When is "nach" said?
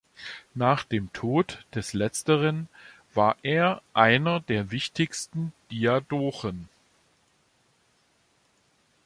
0.55-0.83